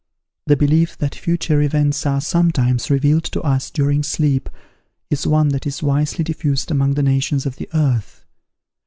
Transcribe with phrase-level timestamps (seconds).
[0.47, 4.49] The belief that future events are sometimes revealed to us during sleep,
[5.11, 8.25] is one that is widely diffused among the nations of the earth.